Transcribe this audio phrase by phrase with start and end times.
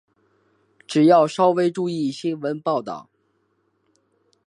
[0.87, 3.07] 只要稍微注意新闻报导